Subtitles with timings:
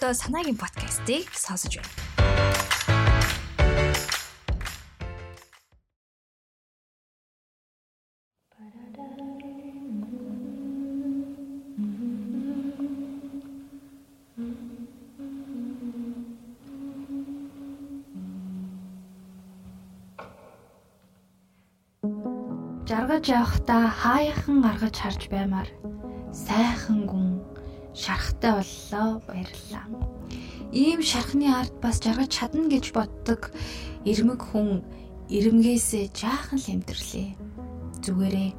[0.00, 1.92] одоо санаагийн подкастыг сонсож байна.
[22.88, 25.68] Жаргаж явахдаа хаяхан гаргаж харж баймаар
[26.32, 27.29] сайхан гүн
[27.94, 29.86] шарахтай боллоо баярлалаа.
[30.72, 33.50] Ийм шархны арт бас жаргаж чадна гэж боддог
[34.06, 34.86] ирмэг хүн
[35.28, 37.30] ирмгээсээ жаахан л эмдэрлээ.
[38.04, 38.50] Зүгээрээ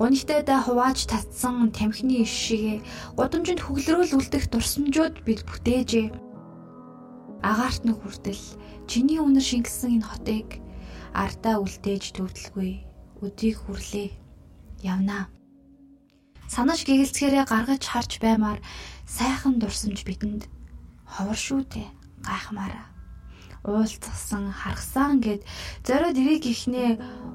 [0.00, 2.78] гунигтайдаа хувааж татсан тамхины иш шигээ
[3.16, 6.08] гудамжинд хөглөрөөл үлдэх дурсамжууд бид бүтээжээ.
[7.44, 8.44] Агаарт нь хүртэл
[8.90, 10.48] чиний үнэр шингэсэн энэ хотыг
[11.12, 12.82] ардаа үлдээж төвдлгүй
[13.20, 14.10] өдийг хүрлээ.
[14.82, 15.28] Явнаа
[16.52, 18.60] санаж гэгэлцгээрээ гаргаж харж баймаар
[19.16, 20.42] сайхан дурсамж бидэнд
[21.08, 21.88] ховор шүү дээ
[22.28, 22.86] гайхмаараа
[23.64, 25.40] уулзсан харгасан гэд
[25.86, 26.90] зориод ирэх ихнээ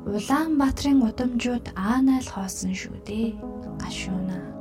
[0.08, 3.28] Улаанбаатарын удамжууд аанайл хоосон шүү дээ
[3.81, 4.56] гашууна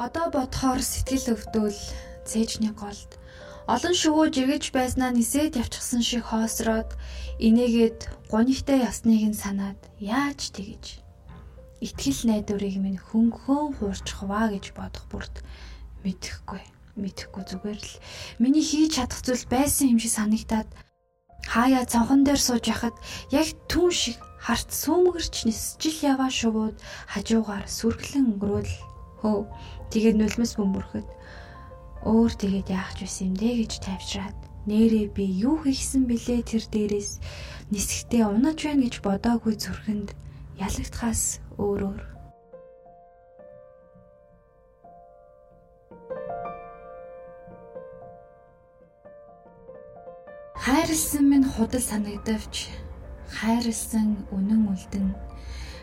[0.00, 1.76] Одоо бодохоор сэтгэл өвдөл
[2.24, 3.20] цээжний голд.
[3.68, 6.96] Олон шувуу жиргэж байснаа нисээд явчихсан шиг хоосроод
[7.36, 11.04] инээгээд гунигтай ясныг нь санаад яаж тэгэж?
[11.84, 15.44] Итгэл найдварыг минь хөнгөн хуурчих ваа гэж бодох бүрд
[16.00, 16.64] мэдэхгүй
[16.96, 18.00] мэдэхгүй зүгээр л.
[18.40, 20.68] Миний хийж чадах зүйл байсан юм шиг санагтаад
[21.44, 22.96] хаяа цонхон дээр сууж яхад
[23.28, 26.80] яг түн шиг харт сүүмгэрч нисжил яваа шувууд
[27.12, 28.89] хажуугаар сүргэлэн өнгөрөөл
[29.20, 29.46] хөө
[29.92, 31.08] Тэгээд нулимс бөмбөрөхөд
[32.08, 36.64] өөр тэгээд яах ч байсан юм дээ гэж тайвшраад нэрээ би юу хийсэн бэлээ тэр
[36.72, 37.10] дээрээс
[37.72, 40.08] нисгтээ унаж байна гэж бодоогүй зүрхэнд
[40.60, 42.00] ялагдхаас өөрөөр
[50.60, 52.68] хайрлсан минь худал санагдавч
[53.40, 55.14] хайрлсан үнэн үлдэн.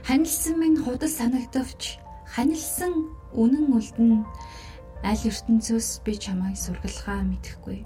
[0.07, 1.97] Ханилсан минь худал санагдавч
[2.33, 2.93] ханилсан
[3.41, 4.25] үнэн үлдэн
[5.03, 7.85] аль ертөнцөөс би чамайг сургалгаа мэдэхгүй.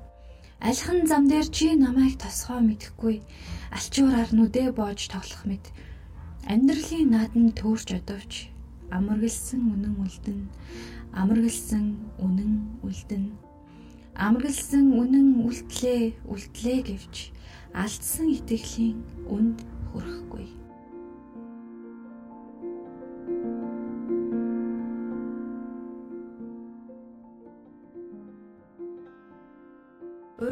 [0.61, 3.21] Альхан зам дээр чи намайг тосгоо мэдэхгүй.
[3.73, 5.65] Алчуураар нүдэ боож тоглох мэд.
[6.45, 8.33] Амьдралын нааданд төөрч одовч
[8.91, 10.39] амаргалсан үнэн үлдэн
[11.15, 11.85] амаргалсан
[12.19, 12.53] үнэн
[12.85, 13.25] үлдэн
[14.15, 17.15] амаргалсан үнэн үлтлээ үлтлээ гэвч
[17.73, 18.99] алдсан итгэлийн
[19.31, 19.57] үнд
[19.91, 20.60] хүрэхгүй.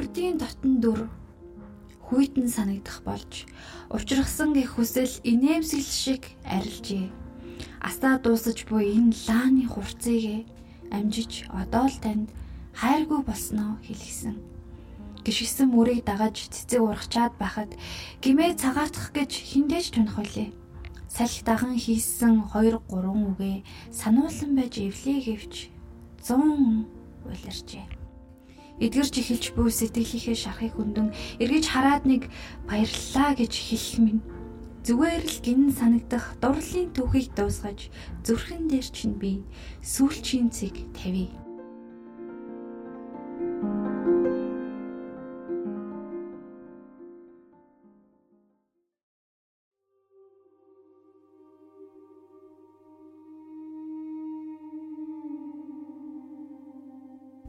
[0.09, 1.05] Урдийн дотн дүр
[2.09, 3.45] хүйтэн санагдах болж
[3.93, 7.13] учрахсан гэх хүсэл инээмсэл шиг арилжээ.
[7.77, 10.49] Асаа дуусаж буй энэ лааны хурцыг
[10.89, 12.33] амжиж одоо л танд
[12.73, 14.33] хайргүй болсноо хэлгсэн.
[15.29, 17.69] Гიშгсэн мөрийг дагаж цэцэг урагчаад байхад
[18.25, 20.49] гимээ цагаатгах гэж хиндэж тунах үлээ.
[21.05, 23.61] Салхи даган хийсэн 2 3 үгээ
[23.93, 25.69] сануулсан байж эвлээ гэвч
[26.25, 27.98] 100 улирчээ.
[28.79, 31.11] Эдгэрч эхэлж буй сэтгэлийнхээ шарахыг хөндөн
[31.43, 32.31] эргэж хараад нэг
[32.63, 34.23] баярлалаа гэж хэлэх минь
[34.87, 37.91] зүгээр л гин санагдах дурлалын түүхийг дуусгаж
[38.23, 39.43] зүрхэн дээр чинь би
[39.83, 41.27] сүүлчийн цэг тавья.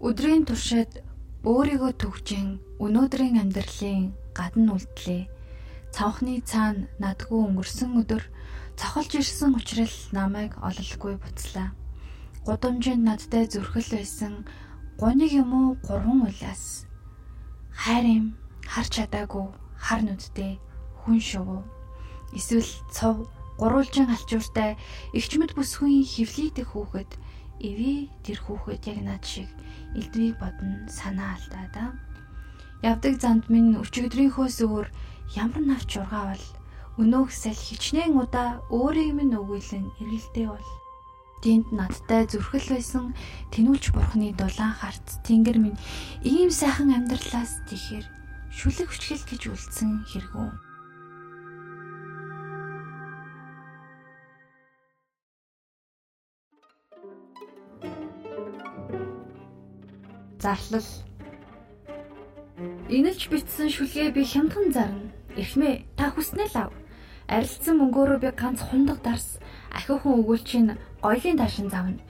[0.02, 1.06] Өдрийн туршид
[1.40, 5.24] өөрийгөө төгжин өнөөдрийн амьдралын гадна үлдлээ.
[5.88, 8.20] Цавхны цаана надгүй өнгөрсөн өдөр
[8.76, 11.72] цохолж ирсэн учраас намайг ололгүй буцлаа.
[12.44, 14.44] Гудамжинд надтай зүрхэл байсан
[15.00, 16.84] гуниг юм уу гурван улаас
[17.72, 18.26] хайр юм
[18.68, 19.48] харч чадаагүй
[19.80, 20.60] хар нүдтэй
[21.00, 21.64] хүн шувуу
[22.36, 23.16] эсвэл цов
[23.56, 24.76] гурвалжин алчууртай
[25.16, 27.10] эгчмэд бүсгүй хөвлийдэх хүүхэд
[27.60, 29.48] эвээ тэр хүүхэд яг над шиг
[29.94, 31.84] элдвийг бодно санаа алдаа да.
[32.82, 34.86] Явдаг замд минь өчигдрийнхөөс өөр
[35.36, 36.46] ямар навч ургаа бол
[37.00, 40.68] өнөөхсөл хичнээн удаа өөрийг минь өгүүлэн эргэлдээ бол
[41.40, 43.16] Тэнд надтай зүрхэл байсан
[43.48, 45.80] тэнүүлж бурхны дулаан харц тэнгэр минь
[46.20, 48.04] ийм сайхан амьдралаас тэхэр
[48.52, 50.69] шүлэг хүчлэл гэж үлдсэн хэрэггүй.
[60.40, 60.88] Зарлал.
[62.88, 65.12] Инэлж битсэн шүлгээ би хямдхан зарна.
[65.36, 66.72] Эхмээ та хүснээ л ав.
[67.28, 69.36] Арилцсан мөнгөөрөө би ганц хундаг дарс
[69.68, 72.00] ахиухан өгүүлчин гоёлын таашин завна.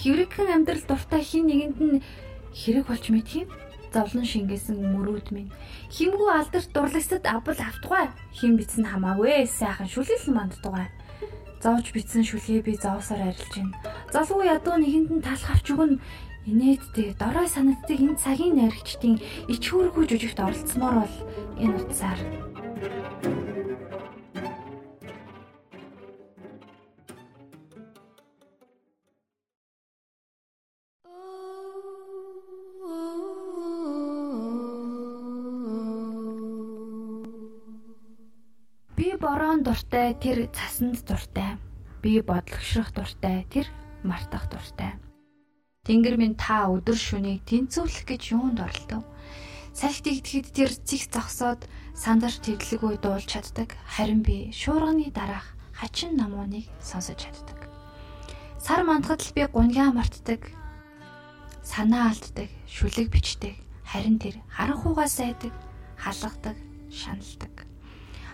[0.00, 2.02] Хэврэгхэн амьдрал дуртай хин нэгэнд нь
[2.56, 3.48] хэрэг болж мэдхийм.
[3.92, 5.52] Зовлон шингээсэн мөрөөд минь
[5.92, 8.08] химгүү алдарт дурлагсад авбал автугай.
[8.32, 10.88] Хим битсэн хамаагүй сайхан шүлгэл манддугай.
[11.62, 13.72] Зовж битсэн шүлгээ би зоосоор арилж байна.
[14.12, 16.00] Залуу ядуу нэгэнд нь талах авч өгнө
[16.46, 19.18] инээдтэй дорой санагддаг энэ цагийн найрагчдын
[19.50, 21.16] ичхүүргүй жүжигт оролцсомоор бол
[21.58, 22.20] энэ утсаар
[38.96, 41.58] Би борон дуртай тэр цасанд дуртай.
[42.02, 43.66] Би бодлогшрох дуртай тэр
[44.06, 44.94] мартах дуртай.
[45.86, 49.06] Тэнгэр минь та өдөр шөнийг тэнцвэрлэх гэж юунд оролдов?
[49.70, 51.62] Салхи дэгдэхэд тэр цэг зогсоод
[51.94, 53.70] сандар тэглэггүй дуулж чаддаг.
[53.86, 57.70] Харин би шуурганы дараах хачин намууныг сонсож чаддаг.
[58.58, 60.50] Сар мандахад л би гуньгаа мартдаг.
[61.62, 63.54] Санаа алддаг, шүлэг бичдэг.
[63.86, 65.54] Харин тэр харанхуугаа сайдаг,
[66.02, 66.58] халгадаг,
[66.90, 67.62] шаналдаг.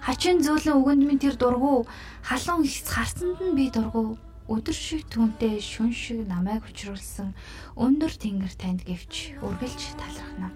[0.01, 1.85] Хачин зөөлөн өгөнд минь тэр дургу
[2.25, 4.17] халуун ихс харсанд нь би дургу
[4.51, 7.31] өдөр шиг түнтэй шүн шиг намайг хүчрүүлсэн
[7.79, 10.51] өндөр тэнгэр танд гэвч үргэлж талархна.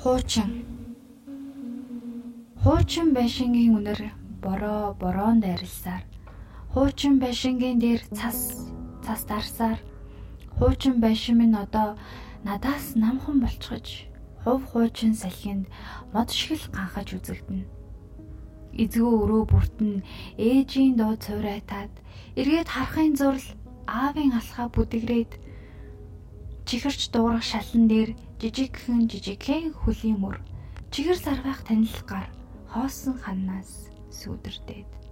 [0.00, 0.62] Хуучин.
[2.62, 4.00] Хуучин байшингийн үнэр
[4.38, 6.15] бороо бороонд арилсаар
[6.76, 8.38] Хуучин байшингийн дээр цас
[9.04, 9.80] цас дарсаар
[10.58, 11.96] хуучин байшин минь одоо
[12.44, 14.04] надаас намхан болчихож
[14.44, 15.64] хув хуучин салхинд
[16.12, 17.64] мод шиг л ганхаж үзэгдэнэ.
[18.82, 20.04] Эзгөө өрөө бүртэн
[20.36, 21.92] ээжийн дуу цуврайтаад
[22.40, 23.46] эргээд харахын зурл
[23.88, 25.32] аавын алхаа бүдэгрээд
[26.68, 30.36] чихэрч дуурах шалан дээр жижигхэн жижигхэн хөлийн мөр
[30.92, 32.28] чихэр сарвах танил гар
[32.68, 35.05] хоосон ханаас сүудэрдээд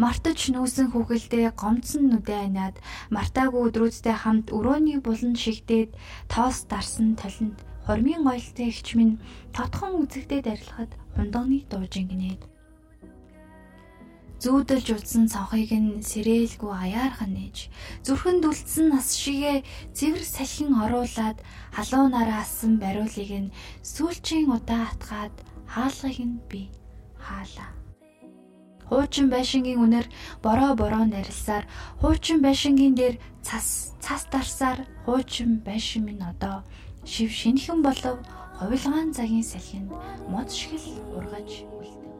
[0.00, 2.76] Мартаж нүүсэн хүүхэлдээ гомцсон нүдэ аниад
[3.12, 5.92] мартаагүй өдрүүдтэй хамт өрөөний булан шигдээд
[6.32, 9.20] тоос дарсан толинд хормын гойлтой ихч минь
[9.52, 12.42] тотхон үзэгдээд арилахад хундагны дуужин гинээд
[14.42, 17.70] зүүдэлж удсан цонхыг нь сэрээлгүй аяархан нээж.
[18.02, 19.62] Зүрхэнд үлдсэн нас шигээ
[19.94, 21.38] цэвэр салхин оруулаад
[21.76, 23.54] халуунаараа асан бариулыг нь
[23.86, 25.36] сүүлчийн удаа атгаад
[25.70, 26.62] хаалгыг нь би
[27.22, 27.81] хаалаа
[28.88, 30.06] Хуучин байшингийн үнээр
[30.42, 31.64] бороо бороо нарилсаар
[32.00, 36.62] хуучин байшингийн дээр цас цас дарсаар хуучин байшин минь одоо
[37.04, 38.16] шив шинхэн болов
[38.58, 39.90] хувилгаан цагийн салхинд
[40.32, 40.86] мод шиг л
[41.18, 42.11] ургаж үлдээ.